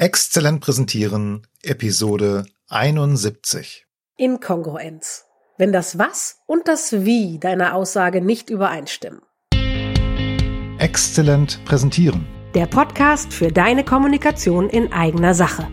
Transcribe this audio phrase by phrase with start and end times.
[0.00, 3.84] Exzellent präsentieren, Episode 71.
[4.16, 5.24] Inkongruenz.
[5.56, 9.22] Wenn das Was und das Wie deiner Aussage nicht übereinstimmen.
[10.78, 12.28] Exzellent präsentieren.
[12.54, 15.66] Der Podcast für deine Kommunikation in eigener Sache.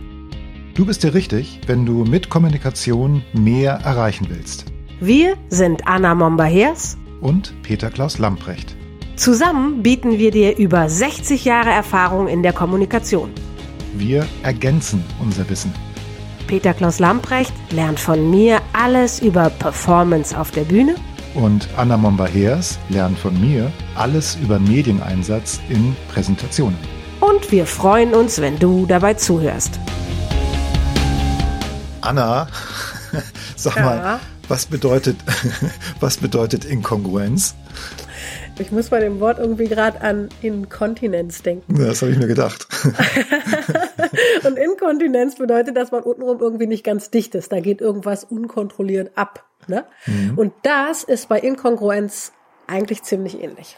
[0.74, 4.64] Du bist dir richtig, wenn du mit Kommunikation mehr erreichen willst.
[4.98, 8.74] Wir sind Anna Momba-Hers Und Peter Klaus Lamprecht.
[9.14, 13.30] Zusammen bieten wir dir über 60 Jahre Erfahrung in der Kommunikation.
[13.98, 15.72] Wir ergänzen unser Wissen.
[16.46, 20.94] Peter Klaus Lamprecht lernt von mir alles über Performance auf der Bühne
[21.34, 26.78] Und Anna Momba-Hers lernt von mir alles über Medieneinsatz in Präsentationen.
[27.20, 29.78] und wir freuen uns, wenn du dabei zuhörst.
[32.02, 32.46] Anna,
[33.56, 33.82] sag Ja.
[33.82, 35.16] mal, was bedeutet,
[36.00, 37.54] was bedeutet Inkongruenz?
[38.58, 41.78] Ich muss bei dem Wort irgendwie gerade an Inkontinenz denken.
[41.78, 42.66] Das habe ich mir gedacht.
[44.44, 47.52] Und Inkontinenz bedeutet, dass man untenrum irgendwie nicht ganz dicht ist.
[47.52, 49.44] Da geht irgendwas unkontrolliert ab.
[49.66, 49.84] Ne?
[50.36, 52.32] Und das ist bei Inkongruenz
[52.66, 53.76] eigentlich ziemlich ähnlich.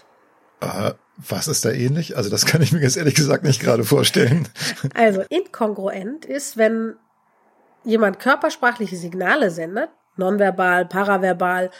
[0.60, 2.16] Äh, was ist da ähnlich?
[2.16, 4.48] Also das kann ich mir jetzt ehrlich gesagt nicht gerade vorstellen.
[4.94, 6.94] Also inkongruent ist, wenn
[7.84, 11.70] jemand körpersprachliche Signale sendet, nonverbal, paraverbal,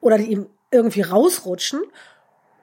[0.00, 1.80] oder die ihm irgendwie rausrutschen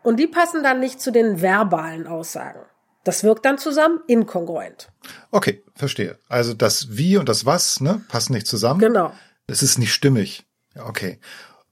[0.03, 2.59] und die passen dann nicht zu den verbalen Aussagen.
[3.03, 4.89] Das wirkt dann zusammen inkongruent.
[5.31, 6.17] Okay, verstehe.
[6.29, 8.79] Also das Wie und das Was ne, passen nicht zusammen.
[8.79, 9.11] Genau.
[9.47, 10.45] Es ist nicht stimmig.
[10.79, 11.19] Okay.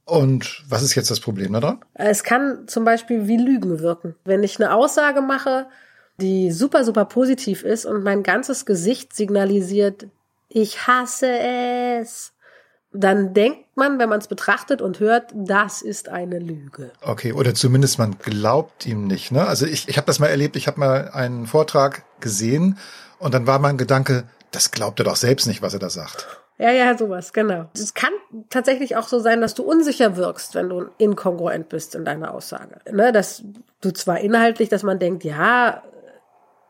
[0.04, 1.80] Und was ist jetzt das Problem daran?
[1.94, 4.16] Es kann zum Beispiel wie Lügen wirken.
[4.26, 5.68] Wenn ich eine Aussage mache,
[6.20, 10.08] die super, super positiv ist und mein ganzes Gesicht signalisiert,
[10.50, 12.34] ich hasse es,
[12.94, 16.92] dann denkt man, wenn man es betrachtet und hört, das ist eine Lüge.
[17.02, 19.32] Okay, oder zumindest man glaubt ihm nicht.
[19.32, 19.48] Ne?
[19.48, 22.78] Also ich, ich habe das mal erlebt, ich habe mal einen Vortrag gesehen
[23.20, 26.28] und dann war mein Gedanke, das glaubt er doch selbst nicht, was er da sagt.
[26.58, 27.70] Ja, ja, sowas, genau.
[27.74, 28.12] Es kann
[28.50, 32.78] tatsächlich auch so sein, dass du unsicher wirkst, wenn du inkongruent bist in deiner Aussage.
[32.92, 33.44] Ne, dass
[33.80, 35.82] du zwar inhaltlich, dass man denkt, ja,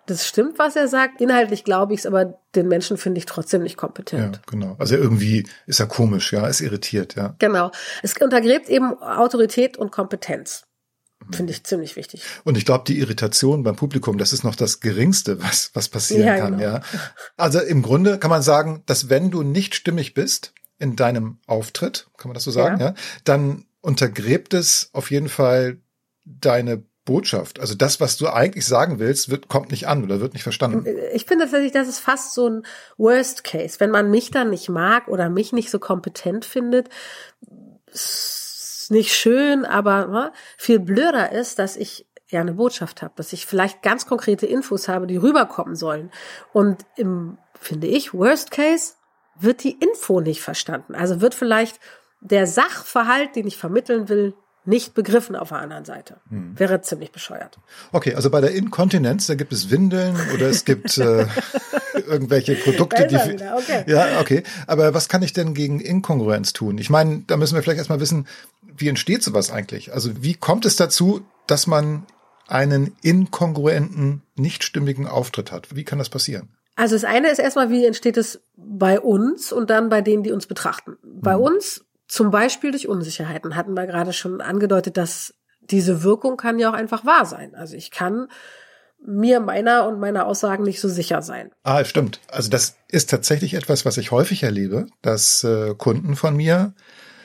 [0.08, 3.64] das stimmt, was er sagt, inhaltlich glaube ich es, aber den Menschen finde ich trotzdem
[3.64, 4.42] nicht Ja, kompetent.
[4.48, 4.76] genau.
[4.80, 7.36] Also irgendwie ist er komisch, ja, ist irritiert, ja.
[7.40, 7.72] Genau.
[8.04, 10.64] Es untergräbt eben Autorität und Kompetenz.
[11.32, 12.24] Finde ich ziemlich wichtig.
[12.46, 16.26] Und ich glaube, die Irritation beim Publikum, das ist noch das Geringste, was, was passieren
[16.26, 16.64] Ja, kann, genau.
[16.78, 16.82] ja.
[17.38, 22.08] Also im Grunde kann man sagen, dass wenn du nicht stimmig bist in deinem Auftritt,
[22.18, 22.94] kann man das so sagen, ja, Ja.
[23.24, 25.78] dann untergräbt es auf jeden Fall
[26.26, 27.60] deine Botschaft.
[27.60, 30.86] Also das, was du eigentlich sagen willst, wird, kommt nicht an oder wird nicht verstanden.
[31.14, 32.64] Ich finde tatsächlich, das ist fast so ein
[32.98, 33.80] Worst Case.
[33.80, 36.90] Wenn man mich dann nicht mag oder mich nicht so kompetent findet,
[37.88, 43.34] ist nicht schön, aber ne, viel blöder ist, dass ich ja eine Botschaft habe, dass
[43.34, 46.12] ich vielleicht ganz konkrete Infos habe, die rüberkommen sollen.
[46.54, 48.94] Und im, finde ich, Worst Case
[49.40, 50.94] wird die Info nicht verstanden.
[50.94, 51.80] Also wird vielleicht
[52.22, 54.36] der Sachverhalt, den ich vermitteln will,
[54.66, 56.18] nicht begriffen auf der anderen Seite.
[56.30, 57.58] Wäre ziemlich bescheuert.
[57.92, 61.26] Okay, also bei der Inkontinenz, da gibt es Windeln oder es gibt äh,
[62.08, 63.16] irgendwelche Produkte, die.
[63.16, 63.84] wieder, okay.
[63.88, 64.44] Ja, okay.
[64.68, 66.78] Aber was kann ich denn gegen Inkongruenz tun?
[66.78, 68.28] Ich meine, da müssen wir vielleicht erstmal wissen,
[68.76, 69.94] wie entsteht sowas eigentlich?
[69.94, 72.06] Also wie kommt es dazu, dass man
[72.48, 75.76] einen inkongruenten, nicht stimmigen Auftritt hat?
[75.76, 76.50] Wie kann das passieren?
[76.76, 80.32] Also das eine ist erstmal, wie entsteht es bei uns und dann bei denen, die
[80.32, 80.98] uns betrachten.
[81.04, 86.60] Bei uns zum Beispiel durch Unsicherheiten hatten wir gerade schon angedeutet, dass diese Wirkung kann
[86.60, 87.56] ja auch einfach wahr sein.
[87.56, 88.28] Also ich kann
[89.02, 91.52] mir meiner und meiner Aussagen nicht so sicher sein.
[91.64, 92.20] Ah, stimmt.
[92.28, 96.74] Also das ist tatsächlich etwas, was ich häufig erlebe, dass äh, Kunden von mir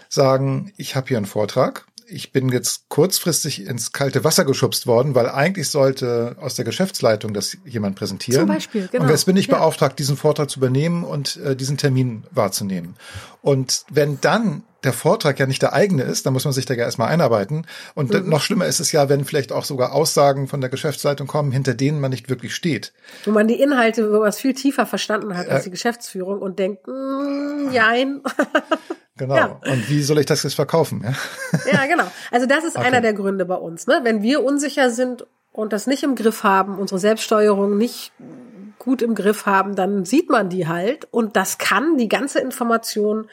[0.08, 1.85] sagen, ich habe hier einen Vortrag.
[2.08, 7.34] Ich bin jetzt kurzfristig ins kalte Wasser geschubst worden, weil eigentlich sollte aus der Geschäftsleitung
[7.34, 8.46] das jemand präsentieren.
[8.46, 9.04] Zum Beispiel, genau.
[9.04, 9.56] Und jetzt bin ich Ja.
[9.58, 12.94] beauftragt, diesen Vortrag zu übernehmen und äh, diesen Termin wahrzunehmen.
[13.42, 16.74] Und wenn dann der Vortrag ja nicht der eigene ist, dann muss man sich da
[16.74, 17.66] ja erstmal einarbeiten.
[17.96, 18.28] Und Mhm.
[18.28, 21.74] noch schlimmer ist es ja, wenn vielleicht auch sogar Aussagen von der Geschäftsleitung kommen, hinter
[21.74, 22.92] denen man nicht wirklich steht.
[23.24, 26.60] Wo man die Inhalte wo man es viel tiefer verstanden hat als die Geschäftsführung und
[26.60, 28.20] denkt, mm, jein.
[29.16, 29.34] Genau.
[29.34, 29.60] Ja.
[29.64, 31.02] Und wie soll ich das jetzt verkaufen?
[31.04, 31.14] Ja?
[31.72, 32.10] Ja, genau.
[32.30, 32.86] Also das ist Okay.
[32.86, 33.86] einer der Gründe bei uns.
[33.86, 34.00] Ne?
[34.02, 38.12] Wenn wir unsicher sind und das nicht im Griff haben, unsere Selbststeuerung nicht
[38.78, 43.28] gut im Griff haben, dann sieht man die halt und das kann die ganze Information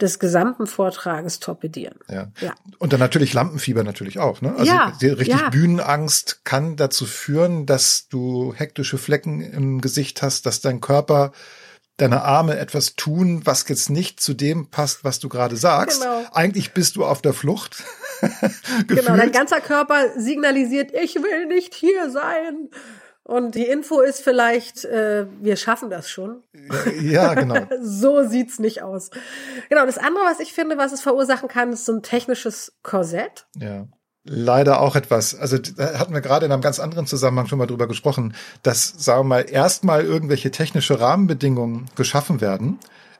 [0.00, 1.98] des gesamten Vortrages torpedieren.
[2.08, 2.28] Ja.
[2.40, 2.54] Ja.
[2.78, 4.40] Und dann natürlich Lampenfieber natürlich auch.
[4.40, 4.52] Ne?
[4.56, 5.50] Also Ja, richtig ja.
[5.50, 11.32] Bühnenangst kann dazu führen, dass du hektische Flecken im Gesicht hast, dass dein Körper
[11.96, 16.00] deine Arme etwas tun, was jetzt nicht zu dem passt, was du gerade sagst.
[16.00, 16.24] Genau.
[16.32, 17.82] Eigentlich bist du auf der Flucht.
[18.86, 22.70] Genau, dein ganzer Körper signalisiert, ich will nicht hier sein.
[23.22, 26.42] Und die Info ist vielleicht, äh, wir schaffen das schon.
[27.02, 27.66] Ja, genau.
[27.82, 29.10] so sieht's nicht aus.
[29.68, 33.46] Genau, das andere, was ich finde, was es verursachen kann, ist so ein technisches Korsett.
[33.58, 33.88] Ja
[34.24, 35.34] leider auch etwas.
[35.34, 38.94] Also da hatten wir gerade in einem ganz anderen Zusammenhang schon mal drüber gesprochen, dass,
[38.96, 42.78] sagen wir mal, erstmal irgendwelche technische Rahmenbedingungen geschaffen werden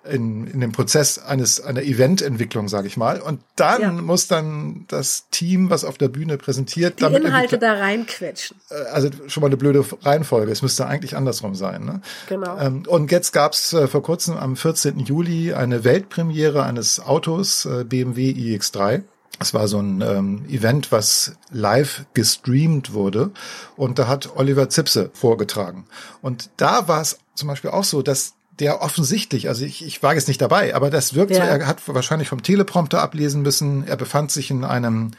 [0.08, 3.20] in, in dem Prozess eines einer Evententwicklung, sage ich mal.
[3.20, 3.92] Und dann ja.
[3.92, 8.56] muss dann das Team, was auf der Bühne präsentiert, die Inhalte da reinquetschen.
[8.70, 10.52] Äh, also schon mal eine blöde Reihenfolge.
[10.52, 11.84] Es müsste eigentlich andersrum sein.
[11.84, 12.00] Ne?
[12.28, 12.58] Genau.
[12.58, 15.00] Ähm, und jetzt gab es äh, vor kurzem am 14.
[15.00, 19.02] Juli eine Weltpremiere eines Autos äh, BMW iX3.
[19.40, 23.30] Es war so ein ähm, Event, was live gestreamt wurde
[23.76, 25.86] und da hat Oliver Zipse vorgetragen.
[26.22, 30.14] Und da war es zum Beispiel auch so, dass der offensichtlich, also ich, ich war
[30.14, 31.38] jetzt nicht dabei, aber das wirkt ja.
[31.38, 33.86] so, er hat wahrscheinlich vom Teleprompter ablesen müssen.
[33.86, 35.12] Er befand sich in einem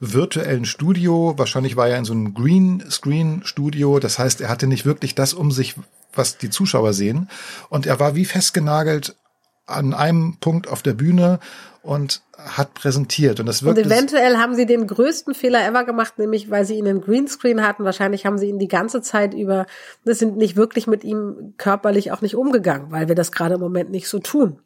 [0.00, 1.34] virtuellen Studio.
[1.36, 3.98] Wahrscheinlich war er in so einem Greenscreen-Studio.
[3.98, 5.74] Das heißt, er hatte nicht wirklich das um sich,
[6.14, 7.28] was die Zuschauer sehen.
[7.68, 9.16] Und er war wie festgenagelt
[9.66, 11.40] an einem Punkt auf der Bühne
[11.88, 13.40] und hat präsentiert.
[13.40, 13.78] Und das wirkt.
[13.78, 17.66] Und eventuell haben sie den größten Fehler ever gemacht, nämlich weil sie ihn in Greenscreen
[17.66, 17.82] hatten.
[17.82, 19.66] Wahrscheinlich haben sie ihn die ganze Zeit über,
[20.04, 23.60] das sind nicht wirklich mit ihm körperlich auch nicht umgegangen, weil wir das gerade im
[23.60, 24.60] Moment nicht so tun.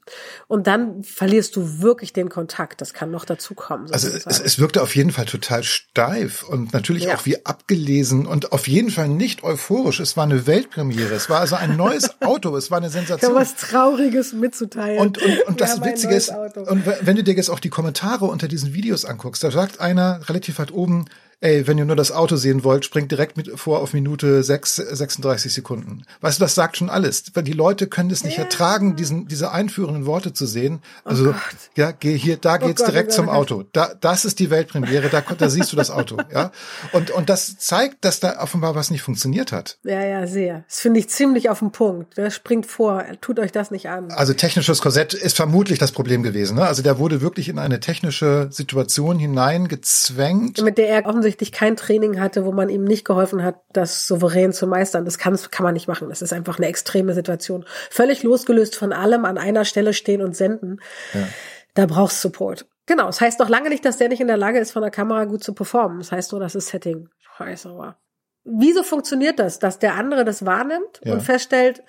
[0.49, 2.83] Und dann verlierst du wirklich den Kontakt.
[2.83, 3.91] Das kann noch dazu kommen.
[3.91, 7.15] Also es, es wirkte auf jeden Fall total steif und natürlich ja.
[7.15, 10.01] auch wie abgelesen und auf jeden Fall nicht euphorisch.
[10.01, 11.15] Es war eine Weltpremiere.
[11.15, 12.55] Es war also ein neues Auto.
[12.55, 13.31] Es war eine Sensation.
[13.31, 14.99] Ich habe was Trauriges mitzuteilen.
[14.99, 18.49] Und, und, und das Witzige ist, und wenn du dir jetzt auch die Kommentare unter
[18.49, 21.07] diesen Videos anguckst, da sagt einer relativ weit oben,
[21.43, 24.77] ey, wenn ihr nur das Auto sehen wollt, springt direkt mit vor auf Minute 6,
[24.77, 26.05] 36 Sekunden.
[26.21, 27.25] Weißt du, das sagt schon alles.
[27.35, 28.45] Weil die Leute können es nicht ja.
[28.45, 30.81] ertragen, diesen, diese einführenden Worte zu sehen.
[31.05, 31.35] Oh also, oh
[31.77, 33.65] ja, geh hier, da oh geht's Gott, direkt oh zum Auto.
[33.73, 36.53] Da, das ist die Weltpremiere, da, da siehst du das Auto, ja.
[36.93, 39.79] Und, und das zeigt, dass da offenbar was nicht funktioniert hat.
[39.83, 40.65] Ja, ja, sehr.
[40.69, 42.17] Das finde ich ziemlich auf den Punkt.
[42.17, 44.13] Der springt vor, tut euch das nicht an.
[44.13, 46.67] Also technisches Korsett ist vermutlich das Problem gewesen, ne?
[46.67, 50.63] Also der wurde wirklich in eine technische Situation hineingezwängt.
[50.63, 54.07] Mit der er offensichtlich offensichtlich kein Training hatte, wo man ihm nicht geholfen hat, das
[54.07, 55.07] souverän zu meistern.
[55.07, 56.11] Das kann, kann man nicht machen.
[56.11, 57.65] Das ist einfach eine extreme Situation.
[57.91, 60.81] Völlig losgelöst von allem an einer Stelle stehen und senden.
[61.15, 61.27] Ja.
[61.75, 62.67] Da brauchst Support.
[62.85, 63.07] Genau.
[63.07, 65.25] Das heißt noch lange nicht, dass der nicht in der Lage ist, von der Kamera
[65.25, 65.99] gut zu performen.
[65.99, 67.09] Das heißt nur, das ist Setting.
[67.39, 67.97] Scheiße, aber.
[68.45, 71.15] Wieso funktioniert das, dass der andere das wahrnimmt ja.
[71.15, 71.83] und feststellt,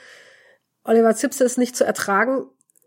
[0.86, 2.46] Oliver Zipse ist nicht zu ertragen,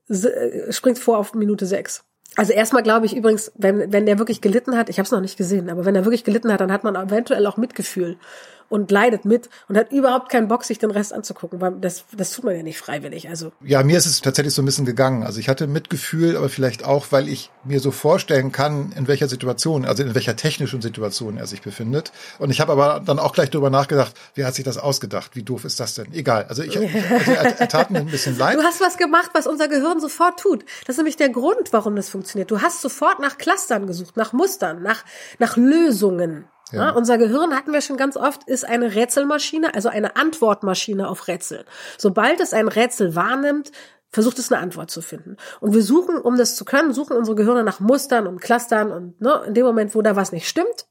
[0.08, 2.05] äh, springt vor auf Minute sechs.
[2.36, 5.20] Also erstmal glaube ich übrigens, wenn, wenn der wirklich gelitten hat, ich habe es noch
[5.20, 8.18] nicht gesehen, aber wenn er wirklich gelitten hat, dann hat man eventuell auch Mitgefühl
[8.68, 12.32] und leidet mit und hat überhaupt keinen Bock, sich den Rest anzugucken, weil das, das
[12.32, 13.28] tut man ja nicht freiwillig.
[13.28, 15.22] Also ja, mir ist es tatsächlich so ein bisschen gegangen.
[15.22, 19.28] Also ich hatte Mitgefühl, aber vielleicht auch, weil ich mir so vorstellen kann, in welcher
[19.28, 22.12] Situation, also in welcher technischen Situation er sich befindet.
[22.38, 25.36] Und ich habe aber dann auch gleich darüber nachgedacht, wer hat sich das ausgedacht?
[25.36, 26.12] Wie doof ist das denn?
[26.12, 26.46] Egal.
[26.48, 26.76] Also ich,
[27.10, 28.56] also er, er tat mir ein bisschen leid.
[28.56, 30.64] Du hast was gemacht, was unser Gehirn sofort tut.
[30.86, 32.50] Das ist nämlich der Grund, warum das funktioniert.
[32.50, 35.04] Du hast sofort nach Clustern gesucht, nach Mustern, nach,
[35.38, 36.46] nach Lösungen.
[36.72, 36.86] Ja.
[36.86, 41.28] Ja, unser Gehirn, hatten wir schon ganz oft, ist eine Rätselmaschine, also eine Antwortmaschine auf
[41.28, 41.64] Rätsel.
[41.96, 43.70] Sobald es ein Rätsel wahrnimmt,
[44.10, 45.36] versucht es eine Antwort zu finden.
[45.60, 49.20] Und wir suchen, um das zu können, suchen unsere Gehirne nach Mustern und Clustern und
[49.20, 50.86] ne, in dem Moment, wo da was nicht stimmt,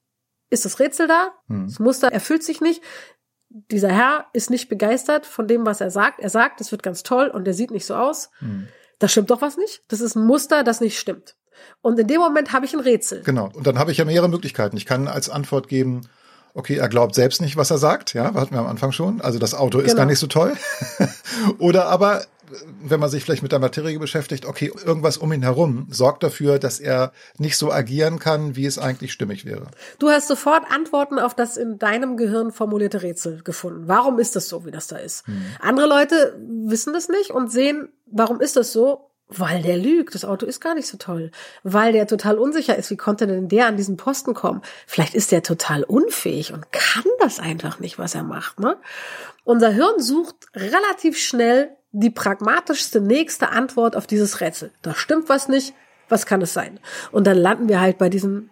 [0.50, 1.68] ist das Rätsel da, hm.
[1.68, 2.84] das Muster erfüllt sich nicht.
[3.50, 6.20] Dieser Herr ist nicht begeistert von dem, was er sagt.
[6.20, 8.30] Er sagt, es wird ganz toll und er sieht nicht so aus.
[8.40, 8.68] Hm.
[9.00, 9.84] Da stimmt doch was nicht.
[9.90, 11.36] Das ist ein Muster, das nicht stimmt.
[11.82, 13.22] Und in dem Moment habe ich ein Rätsel.
[13.24, 13.50] Genau.
[13.54, 14.78] Und dann habe ich ja mehrere Möglichkeiten.
[14.78, 16.02] Ich kann als Antwort geben,
[16.56, 18.14] okay, er glaubt selbst nicht, was er sagt.
[18.14, 19.22] Ja, hatten wir am Anfang schon.
[19.22, 19.98] Also das Auto ist genau.
[19.98, 20.54] gar nicht so toll.
[21.60, 22.24] Oder aber,
[22.82, 26.58] wenn man sich vielleicht mit der Materie beschäftigt, okay, irgendwas um ihn herum sorgt dafür,
[26.58, 29.68] dass er nicht so agieren kann, wie es eigentlich stimmig wäre.
[30.00, 33.84] Du hast sofort Antworten auf das in deinem Gehirn formulierte Rätsel gefunden.
[33.88, 35.28] Warum ist das so, wie das da ist?
[35.28, 35.46] Hm.
[35.60, 39.12] Andere Leute wissen das nicht und sehen, warum ist das so?
[39.28, 41.32] Weil der lügt, das Auto ist gar nicht so toll.
[41.64, 44.62] Weil der total unsicher ist, wie konnte denn der an diesen Posten kommen?
[44.86, 48.60] Vielleicht ist der total unfähig und kann das einfach nicht, was er macht.
[48.60, 48.78] Ne?
[49.44, 54.72] Unser Hirn sucht relativ schnell die pragmatischste nächste Antwort auf dieses Rätsel.
[54.82, 55.74] Da stimmt was nicht,
[56.08, 56.80] was kann es sein?
[57.12, 58.52] Und dann landen wir halt bei diesen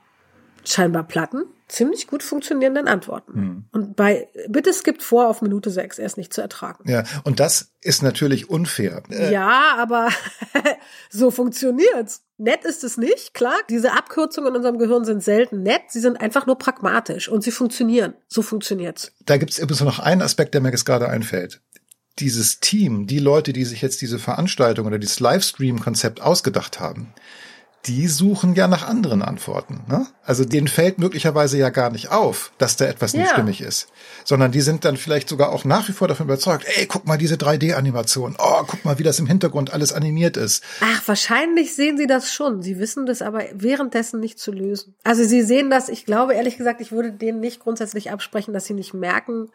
[0.64, 3.34] scheinbar Platten, ziemlich gut funktionierenden Antworten.
[3.34, 3.66] Hm.
[3.72, 6.90] Und bei Bitte skippt vor auf Minute sechs, er ist nicht zu ertragen.
[6.90, 9.04] Ja, und das ist natürlich unfair.
[9.10, 10.10] Äh, ja, aber
[11.10, 12.24] so funktioniert's.
[12.38, 13.56] Nett ist es nicht, klar.
[13.70, 17.52] Diese Abkürzungen in unserem Gehirn sind selten nett, sie sind einfach nur pragmatisch und sie
[17.52, 18.14] funktionieren.
[18.28, 19.12] So funktioniert's.
[19.26, 21.62] Da gibt's übrigens noch einen Aspekt, der mir jetzt gerade einfällt.
[22.20, 27.14] Dieses Team, die Leute, die sich jetzt diese Veranstaltung oder dieses Livestream-Konzept ausgedacht haben,
[27.86, 29.82] die suchen ja nach anderen Antworten.
[29.90, 30.08] Ne?
[30.24, 33.34] Also denen fällt möglicherweise ja gar nicht auf, dass da etwas nicht Ja.
[33.34, 33.88] stimmig ist,
[34.24, 37.18] sondern die sind dann vielleicht sogar auch nach wie vor davon überzeugt, ey, guck mal
[37.18, 40.64] diese 3D-Animation, oh, guck mal, wie das im Hintergrund alles animiert ist.
[40.80, 42.62] Ach, wahrscheinlich sehen sie das schon.
[42.62, 44.96] Sie wissen das aber währenddessen nicht zu lösen.
[45.04, 48.66] Also sie sehen das, ich glaube ehrlich gesagt, ich würde denen nicht grundsätzlich absprechen, dass
[48.66, 49.50] sie nicht merken,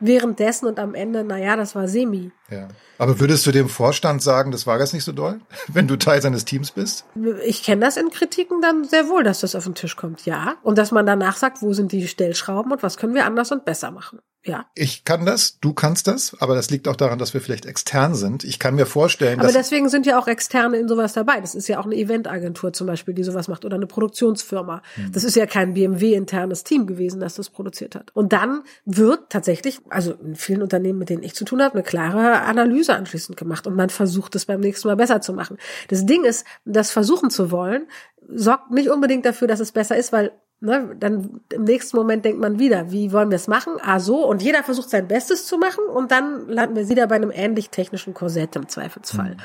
[0.00, 2.30] währenddessen und am Ende, naja, das war semi.
[2.50, 2.68] Ja.
[2.98, 6.22] Aber würdest du dem Vorstand sagen, das war jetzt nicht so doll, wenn du Teil
[6.22, 7.04] seines Teams bist?
[7.44, 10.54] Ich kenne das in Kritiken dann sehr wohl, dass das auf den Tisch kommt, ja.
[10.62, 13.64] Und dass man danach sagt, wo sind die Stellschrauben und was können wir anders und
[13.64, 14.20] besser machen.
[14.46, 14.66] Ja.
[14.74, 18.14] Ich kann das, du kannst das, aber das liegt auch daran, dass wir vielleicht extern
[18.14, 18.44] sind.
[18.44, 21.40] Ich kann mir vorstellen, Aber dass deswegen sind ja auch Externe in sowas dabei.
[21.40, 24.82] Das ist ja auch eine Eventagentur zum Beispiel, die sowas macht oder eine Produktionsfirma.
[25.12, 28.10] Das ist ja kein BMW-internes Team gewesen, das das produziert hat.
[28.12, 31.82] Und dann wird tatsächlich, also in vielen Unternehmen, mit denen ich zu tun habe, eine
[31.82, 35.56] klare Analyse anschließend gemacht und man versucht es beim nächsten Mal besser zu machen.
[35.88, 37.86] Das Ding ist, das versuchen zu wollen,
[38.28, 42.40] sorgt nicht unbedingt dafür, dass es besser ist, weil Ne, dann im nächsten Moment denkt
[42.40, 43.74] man wieder, wie wollen wir es machen?
[43.82, 44.26] Ah, so.
[44.26, 47.68] Und jeder versucht sein Bestes zu machen und dann landen wir wieder bei einem ähnlich
[47.68, 49.36] technischen Korsett im Zweifelsfall.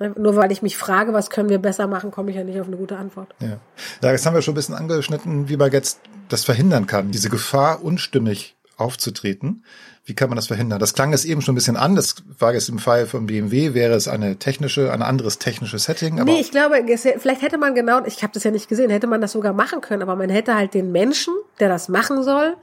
[0.00, 2.60] Ne, Nur weil ich mich frage, was können wir besser machen, komme ich ja nicht
[2.60, 3.32] auf eine gute Antwort.
[3.40, 3.58] Ja.
[4.02, 7.30] ja, jetzt haben wir schon ein bisschen angeschnitten, wie man jetzt das verhindern kann, diese
[7.30, 9.64] Gefahr unstimmig aufzutreten.
[10.06, 10.78] Wie kann man das verhindern?
[10.78, 11.96] Das klang es eben schon ein bisschen an.
[11.96, 16.20] Das war jetzt im Fall von BMW, wäre es eine technische, ein anderes technisches Setting.
[16.20, 16.84] Aber nee, ich glaube,
[17.18, 19.80] vielleicht hätte man genau, ich habe das ja nicht gesehen, hätte man das sogar machen
[19.80, 22.56] können, aber man hätte halt den Menschen, der das machen soll,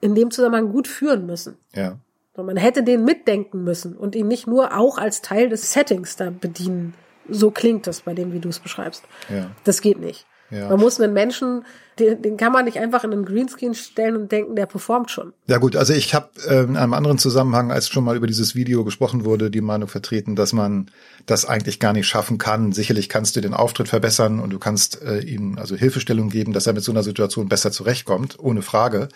[0.00, 1.56] in dem Zusammenhang gut führen müssen.
[1.72, 1.98] ja,
[2.34, 6.16] So, man hätte den mitdenken müssen und ihn nicht nur auch als Teil des Settings
[6.16, 6.94] da bedienen.
[7.28, 9.04] So klingt das bei dem, wie du es beschreibst.
[9.28, 9.50] ja.
[9.62, 10.26] Das geht nicht.
[10.50, 10.68] Ja.
[10.68, 11.64] Man muss einen Menschen,
[11.98, 15.32] den, den kann man nicht einfach in einen Greenscreen stellen und denken, der performt schon.
[15.46, 18.54] Ja gut, also ich habe äh, in einem anderen Zusammenhang, als schon mal über dieses
[18.54, 20.90] Video gesprochen wurde, die Meinung vertreten, dass man
[21.26, 22.72] das eigentlich gar nicht schaffen kann.
[22.72, 26.66] Sicherlich kannst du den Auftritt verbessern und du kannst äh, ihm also Hilfestellung geben, dass
[26.66, 29.08] er mit so einer Situation besser zurechtkommt, ohne Frage.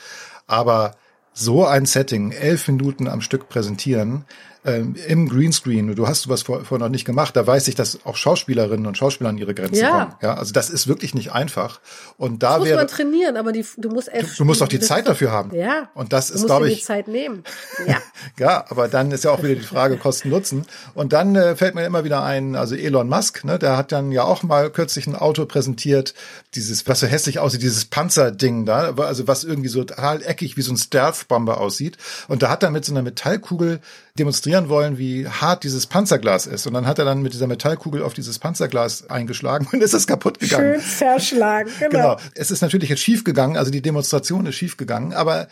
[0.47, 0.97] Aber
[1.33, 4.25] so ein Setting, elf Minuten am Stück präsentieren,
[4.65, 8.05] ähm, im Greenscreen, du hast sowas vor, vorher noch nicht gemacht, da weiß ich, dass
[8.07, 9.91] auch Schauspielerinnen und Schauspieler an ihre Grenzen Ja.
[9.91, 10.15] kommen.
[10.23, 11.81] Ja, also das ist wirklich nicht einfach.
[12.17, 14.69] Und da Das muss wäre, man trainieren, aber die, du musst du, du musst auch
[14.69, 15.55] die Zeit dafür haben.
[15.55, 15.91] Ja.
[15.95, 17.45] Und das du ist, musst glaube dir ich, die Zeit nehmen.
[17.87, 17.99] Ja.
[18.39, 20.65] ja, aber dann ist ja auch wieder die Frage Kosten-Nutzen.
[20.95, 24.13] Und dann äh, fällt mir immer wieder ein, also Elon Musk, ne, der hat dann
[24.13, 26.15] ja auch mal kürzlich ein Auto präsentiert,
[26.55, 30.63] dieses, was so hässlich aussieht, dieses Panzerding da, also was irgendwie so total eckig wie
[30.63, 31.99] so ein Stealth-Bomber aussieht.
[32.29, 33.81] Und da hat er mit so einer Metallkugel
[34.19, 36.67] demonstrieren wollen, wie hart dieses Panzerglas ist.
[36.67, 40.07] Und dann hat er dann mit dieser Metallkugel auf dieses Panzerglas eingeschlagen und ist es
[40.07, 40.75] kaputt gegangen.
[40.75, 42.17] Schön verschlagen, genau.
[42.17, 42.17] Genau.
[42.35, 45.49] Es ist natürlich jetzt schief gegangen, also die Demonstration ist schief gegangen, aber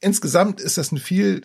[0.00, 1.42] insgesamt ist das ein viel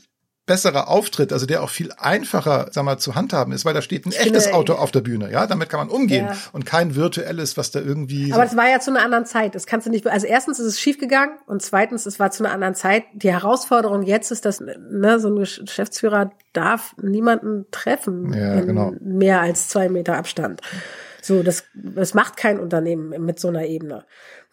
[0.48, 4.06] besserer Auftritt, also der auch viel einfacher, sag mal, zu handhaben ist, weil da steht
[4.08, 6.36] ein echtes finde, Auto auf der Bühne, ja, damit kann man umgehen Ja.
[6.54, 9.54] und kein virtuelles, was da irgendwie Aber das war ja zu einer anderen Zeit.
[9.54, 10.08] Das kannst du nicht.
[10.08, 13.04] Also erstens ist es schiefgegangen und zweitens, es war zu einer anderen Zeit.
[13.13, 18.94] Die Herausforderung jetzt ist, dass ne, so ein Geschäftsführer darf niemanden treffen Ja, genau.
[19.01, 20.62] mehr als zwei Meter Abstand.
[21.21, 24.05] So, das, das macht kein Unternehmen mit so einer Ebene.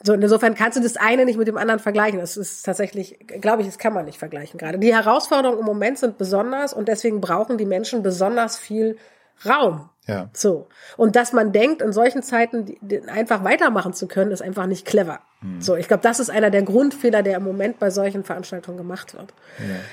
[0.02, 2.18] So, insofern kannst du das eine nicht mit dem anderen vergleichen.
[2.18, 4.78] Das ist tatsächlich, glaube ich, das kann man nicht vergleichen gerade.
[4.78, 8.96] Die Herausforderungen im Moment sind besonders und deswegen brauchen die Menschen besonders viel
[9.44, 9.90] Raum.
[10.06, 10.28] Ja.
[10.32, 10.68] So.
[10.96, 12.76] Und dass man denkt, in solchen Zeiten
[13.08, 15.20] einfach weitermachen zu können, ist einfach nicht clever.
[15.58, 19.12] So, ich glaube, das ist einer der Grundfehler, der im Moment bei solchen Veranstaltungen gemacht
[19.12, 19.34] wird.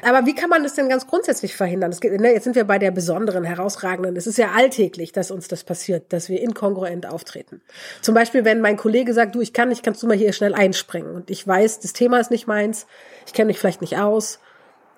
[0.02, 1.92] Aber wie kann man das denn ganz grundsätzlich verhindern?
[2.00, 4.16] Geht, ne, jetzt sind wir bei der besonderen, herausragenden.
[4.16, 7.62] Es ist ja alltäglich, dass uns das passiert, dass wir inkongruent auftreten.
[8.02, 10.54] Zum Beispiel, wenn mein Kollege sagt, du, ich kann nicht, kannst du mal hier schnell
[10.54, 11.14] einspringen.
[11.16, 12.88] Und ich weiß, das Thema ist nicht meins,
[13.26, 14.40] ich kenne mich vielleicht nicht aus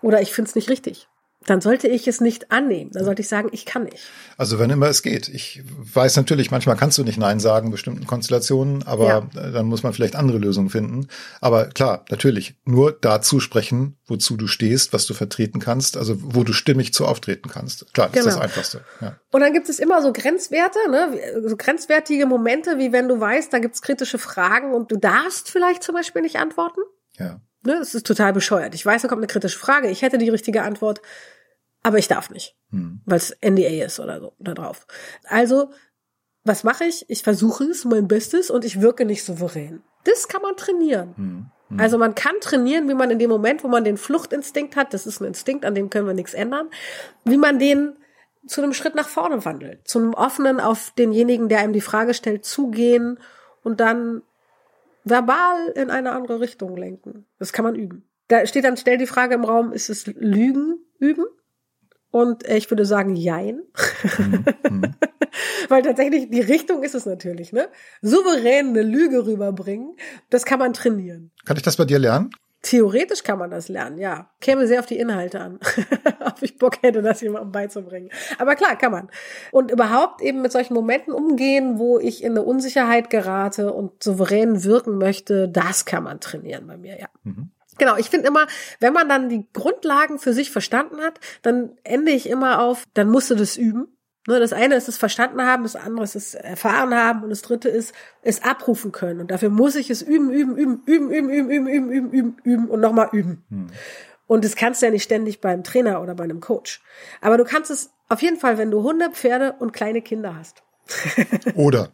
[0.04, 1.08] oder ich finde es nicht richtig.
[1.46, 2.92] Dann sollte ich es nicht annehmen.
[2.94, 4.00] Dann sollte ich sagen, ich kann nicht.
[4.38, 5.28] Also wenn immer es geht.
[5.28, 5.62] Ich
[5.94, 9.22] weiß natürlich, manchmal kannst du nicht Nein sagen, bestimmten Konstellationen, aber Ja.
[9.52, 11.08] dann muss man vielleicht andere Lösungen finden.
[11.42, 16.44] Aber klar, natürlich, nur dazu sprechen, wozu du stehst, was du vertreten kannst, also wo
[16.44, 17.94] du stimmig zu auftreten kannst.
[17.94, 18.44] Klar, das ist das Genau.
[18.46, 18.82] Einfachste.
[19.02, 19.16] Ja.
[19.32, 21.18] Und dann gibt es immer so Grenzwerte, ne?
[21.48, 25.84] so grenzwertige Momente, wie wenn du weißt, da gibt's kritische Fragen und du darfst vielleicht
[25.84, 26.82] zum Beispiel nicht antworten.
[27.18, 27.40] ja.
[27.66, 27.78] Ne?
[27.80, 28.76] Das ist total bescheuert.
[28.76, 31.02] Ich weiß, da kommt eine kritische Frage, ich hätte die richtige Antwort,
[31.84, 33.02] aber ich darf nicht, Hm.
[33.06, 34.88] weil es NDA ist oder so da drauf.
[35.26, 35.70] Also,
[36.44, 37.06] was mache ich?
[37.10, 39.84] Ich versuche es, mein Bestes und ich wirke nicht souverän.
[40.06, 41.14] Das kann man trainieren.
[41.16, 41.80] Hm.
[41.80, 45.08] Also man kann trainieren, wie man in dem Moment, wo man den Fluchtinstinkt hat, das
[45.08, 46.70] ist ein Instinkt, an dem können wir nichts ändern,
[47.26, 47.96] wie man den
[48.46, 52.14] zu einem Schritt nach vorne wandelt, zu einem offenen auf denjenigen, der einem die Frage
[52.14, 53.18] stellt, zugehen
[53.64, 54.22] und dann
[55.04, 57.26] verbal in eine andere Richtung lenken.
[57.40, 58.08] Das kann man üben.
[58.28, 61.26] Da steht dann, stell die Frage im Raum, ist es Lügen üben?
[62.14, 63.64] Und äh, ich würde sagen, jein.
[64.20, 64.46] Mhm.
[64.70, 64.96] mhm.
[65.68, 67.70] Weil tatsächlich die Richtung ist es natürlich, ne?
[68.04, 69.96] Souverän eine Lüge rüberbringen,
[70.30, 71.32] das kann man trainieren.
[71.44, 72.30] Kann ich das bei dir lernen?
[72.62, 74.30] Theoretisch kann man das lernen, ja.
[74.42, 75.60] Käme sehr auf die Inhalte an,
[76.24, 78.12] ob ich Bock hätte, das jemandem beizubringen.
[78.38, 79.10] Aber klar, kann man.
[79.52, 84.64] Und überhaupt eben mit solchen Momenten umgehen, wo ich in eine Unsicherheit gerate und souverän
[84.64, 87.08] wirken möchte, das kann man trainieren bei mir, ja.
[87.24, 87.50] Mhm.
[87.78, 88.48] Genau, ich finde immer,
[88.80, 93.10] wenn man dann die Grundlagen für sich verstanden hat, dann ende ich immer auf, dann
[93.10, 93.88] musst du das üben.
[94.26, 97.42] Ne, das eine ist es verstanden haben, das andere ist es erfahren haben und das
[97.42, 99.20] dritte ist es abrufen können.
[99.20, 102.38] Und dafür muss ich es üben, üben, üben, üben, üben, üben, üben, üben, üben, üben,
[102.44, 103.44] üben und nochmal üben.
[103.50, 103.68] Hm.
[104.26, 106.82] Und das kannst du ja nicht ständig beim Trainer oder bei einem Coach.
[107.20, 110.64] Aber du kannst es auf jeden Fall, wenn du Hunde, Pferde und kleine Kinder hast.
[111.56, 111.90] Oder.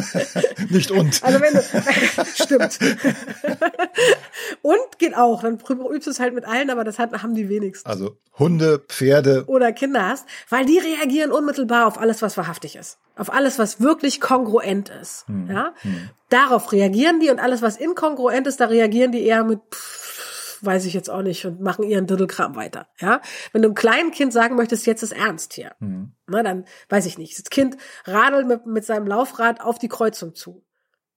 [0.70, 1.22] Nicht und.
[1.22, 1.62] Also wenn du,
[2.34, 2.78] stimmt.
[4.62, 5.42] und geht auch.
[5.42, 7.88] Dann übst du es halt mit allen, aber das haben die wenigsten.
[7.88, 9.44] Also Hunde, Pferde.
[9.46, 12.98] Oder Kinder hast, weil die reagieren unmittelbar auf alles, was wahrhaftig ist.
[13.16, 15.26] Auf alles, was wirklich kongruent ist.
[15.28, 15.50] Hm.
[15.50, 15.72] Ja?
[15.82, 16.10] Hm.
[16.28, 20.05] Darauf reagieren die und alles, was inkongruent ist, da reagieren die eher mit, pff,
[20.64, 22.88] weiß ich jetzt auch nicht und machen ihren Duddelkram weiter.
[22.98, 23.20] Ja,
[23.52, 26.12] wenn du einem kleinen Kind sagen möchtest, jetzt ist ernst hier, mhm.
[26.26, 27.38] na dann weiß ich nicht.
[27.38, 30.64] Das Kind radelt mit, mit seinem Laufrad auf die Kreuzung zu.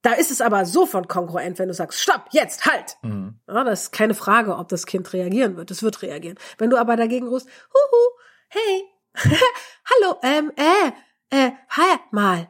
[0.02, 2.98] Da ist es aber so von kongruent, wenn du sagst, stopp, jetzt, halt.
[3.02, 3.40] Mhm.
[3.48, 5.72] Ja, das ist keine Frage, ob das Kind reagieren wird.
[5.72, 6.38] Es wird reagieren.
[6.58, 8.84] Wenn du aber dagegen rufst, huhu, hey,
[9.86, 10.92] hallo, ähm, äh,
[11.36, 12.48] äh, hi, mal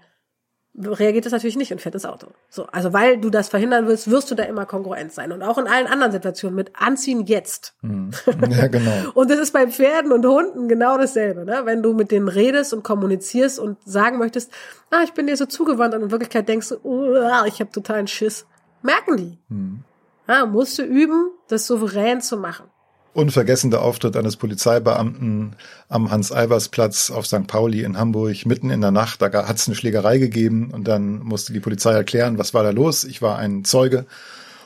[0.77, 2.27] reagiert das natürlich nicht und fährt ins Auto.
[2.49, 5.57] So, also weil du das verhindern willst, wirst du da immer kongruent sein und auch
[5.57, 7.73] in allen anderen Situationen mit anziehen jetzt.
[7.81, 8.11] Mhm.
[8.49, 9.11] Ja, genau.
[9.13, 11.61] und das ist bei Pferden und Hunden genau dasselbe, ne?
[11.65, 14.51] Wenn du mit denen redest und kommunizierst und sagen möchtest,
[14.89, 18.07] ah, ich bin dir so zugewandt und in Wirklichkeit denkst du, oh, ich habe totalen
[18.07, 18.45] Schiss.
[18.81, 19.37] Merken die.
[19.49, 19.83] Mhm.
[20.27, 22.69] Ja, musst du üben, das souverän zu machen
[23.13, 25.55] unvergessen der Auftritt eines Polizeibeamten
[25.87, 27.47] am Hans-Albers-Platz auf St.
[27.47, 29.21] Pauli in Hamburg mitten in der Nacht.
[29.21, 32.69] Da hat es eine Schlägerei gegeben und dann musste die Polizei erklären, was war da
[32.69, 33.03] los.
[33.03, 34.05] Ich war ein Zeuge.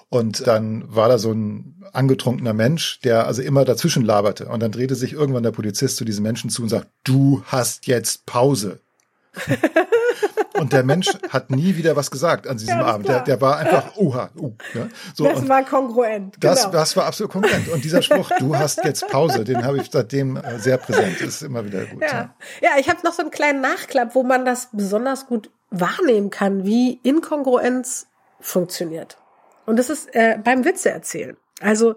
[0.10, 4.48] Und dann war da so ein angetrunkener Mensch, der also immer dazwischen laberte.
[4.48, 7.88] Und dann drehte sich irgendwann der Polizist zu diesem Menschen zu und sagt, du hast
[7.88, 8.80] jetzt Pause.
[10.54, 13.08] Und der Mensch hat nie wieder was gesagt an diesem ja, Abend.
[13.08, 14.90] Der, der, war einfach, uha, uh, ne?
[15.14, 16.36] so, das war kongruent.
[16.40, 16.72] Das, genau.
[16.74, 17.70] das war absolut kongruent.
[17.70, 21.16] Und dieser Spruch, du hast jetzt Pause, den habe ich seitdem äh, sehr präsent.
[21.20, 22.02] Das ist immer wieder gut.
[22.02, 22.36] Ja, ja.
[22.62, 26.66] ja ich habe noch so einen kleinen Nachklapp, wo man das besonders gut wahrnehmen kann,
[26.66, 28.08] wie Inkongruenz
[28.40, 29.18] funktioniert.
[29.66, 31.38] Und das ist äh, beim Witze erzählen.
[31.62, 31.96] Also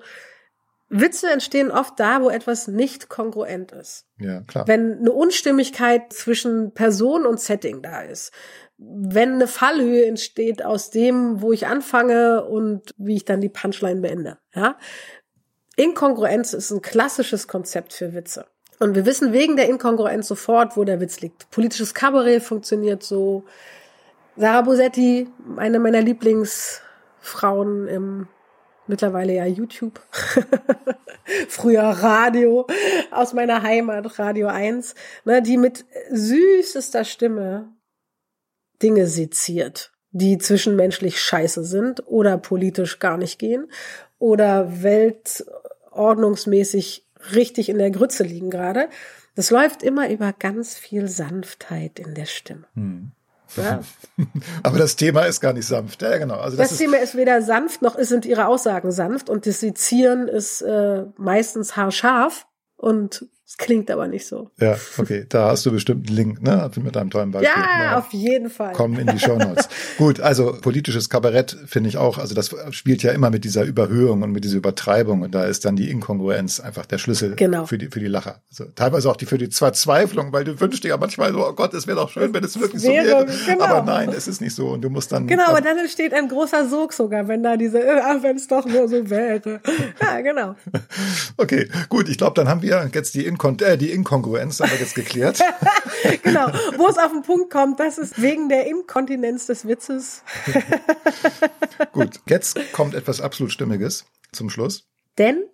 [0.88, 4.06] Witze entstehen oft da, wo etwas nicht kongruent ist.
[4.18, 4.68] Ja, klar.
[4.68, 8.32] Wenn eine Unstimmigkeit zwischen Person und Setting da ist.
[8.78, 14.00] Wenn eine Fallhöhe entsteht aus dem, wo ich anfange und wie ich dann die Punchline
[14.00, 14.38] beende.
[14.54, 14.76] Ja?
[15.76, 18.46] Inkongruenz ist ein klassisches Konzept für Witze.
[18.78, 21.50] Und wir wissen wegen der Inkongruenz sofort, wo der Witz liegt.
[21.50, 23.44] Politisches Kabarett funktioniert so.
[24.36, 28.28] Sarah Bosetti, eine meiner Lieblingsfrauen im
[28.88, 30.00] mittlerweile ja YouTube,
[31.48, 32.66] früher Radio
[33.10, 34.94] aus meiner Heimat, Radio 1,
[35.24, 37.72] ne, die mit süßester Stimme
[38.82, 43.70] Dinge seziert, die zwischenmenschlich scheiße sind oder politisch gar nicht gehen
[44.18, 48.88] oder weltordnungsmäßig richtig in der Grütze liegen gerade.
[49.34, 52.66] Das läuft immer über ganz viel Sanftheit in der Stimme.
[52.74, 53.10] Hm.
[53.56, 53.80] Ja.
[54.62, 56.02] Aber das Thema ist gar nicht sanft.
[56.02, 56.36] Ja, genau.
[56.36, 60.28] Also das, das Thema ist weder sanft noch sind ihre Aussagen sanft und das Sezieren
[60.28, 64.50] ist äh, meistens haarscharf und es klingt aber nicht so.
[64.58, 65.24] Ja, okay.
[65.28, 66.68] Da hast du bestimmt einen Link, ne?
[66.82, 67.62] Mit deinem tollen Beispiel.
[67.62, 67.98] Ja, ja.
[67.98, 68.72] auf jeden Fall.
[68.72, 69.68] Kommen in die Show Notes.
[69.98, 74.22] Gut, also politisches Kabarett finde ich auch, also das spielt ja immer mit dieser Überhöhung
[74.22, 77.66] und mit dieser Übertreibung und da ist dann die Inkongruenz einfach der Schlüssel genau.
[77.66, 78.42] für die für die Lacher.
[78.50, 81.52] Also teilweise auch die für die Verzweiflung, weil du wünschst dir ja manchmal so, oh
[81.52, 83.38] Gott, es wäre doch schön, wenn es wirklich wäre, so wäre.
[83.46, 83.64] Genau.
[83.64, 86.26] Aber nein, es ist nicht so und du musst dann Genau, aber dann entsteht ein
[86.26, 89.60] großer Sog sogar, wenn da diese ah, wenn es doch nur so wäre.
[90.02, 90.56] Ja, genau.
[91.36, 94.78] okay, gut, ich glaube, dann haben wir jetzt die Inkon äh, die Inkongruenz haben wir
[94.78, 95.40] jetzt geklärt.
[96.22, 96.46] genau,
[96.78, 100.22] wo es auf den Punkt kommt, das ist wegen der Inkontinenz des Witzes.
[101.92, 104.86] Gut, jetzt kommt etwas absolut Stimmiges zum Schluss.
[105.18, 105.44] Denn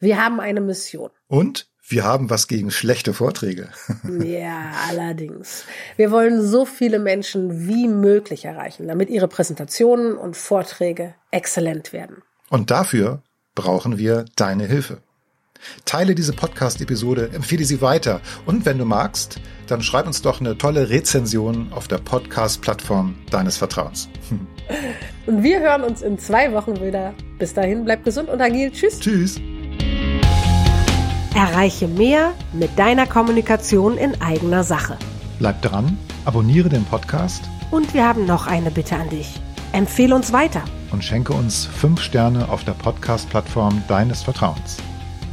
[0.00, 1.10] wir haben eine Mission.
[1.28, 3.68] Und wir haben was gegen schlechte Vorträge.
[4.24, 5.64] ja, allerdings.
[5.96, 12.22] Wir wollen so viele Menschen wie möglich erreichen, damit ihre Präsentationen und Vorträge exzellent werden.
[12.48, 13.22] Und dafür
[13.54, 15.02] brauchen wir deine Hilfe.
[15.84, 20.56] Teile diese Podcast-Episode, empfehle sie weiter und wenn du magst, dann schreib uns doch eine
[20.58, 24.08] tolle Rezension auf der Podcast-Plattform deines Vertrauens.
[25.26, 27.12] Und wir hören uns in zwei Wochen wieder.
[27.38, 28.70] Bis dahin, bleib gesund und agil.
[28.72, 29.00] Tschüss.
[29.00, 29.40] Tschüss.
[31.34, 34.96] Erreiche mehr mit deiner Kommunikation in eigener Sache.
[35.38, 39.40] Bleib dran, abonniere den Podcast Und wir haben noch eine Bitte an dich.
[39.72, 40.62] Empfehle uns weiter.
[40.90, 44.78] und schenke uns fünf Sterne auf der Podcast-Plattform deines Vertrauens.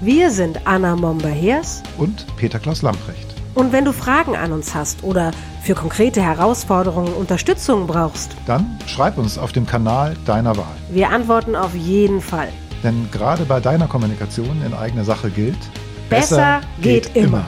[0.01, 3.27] Wir sind Anna Momber-Hers Und Peter Klaus Lamprecht.
[3.55, 5.31] und wenn du Fragen an uns hast oder
[5.63, 10.75] für konkrete Herausforderungen Unterstützung brauchst, Dann schreib uns auf dem Kanal deiner Wahl.
[10.89, 12.49] wir antworten auf jeden Fall.
[12.83, 15.57] Denn gerade bei deiner Kommunikation in eigener Sache gilt,
[16.09, 17.45] Besser geht immer.